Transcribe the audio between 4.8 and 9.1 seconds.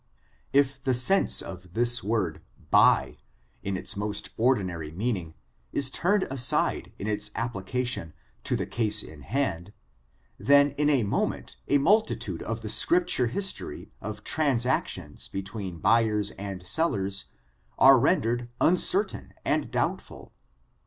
meaning, is turned aside in its application to the case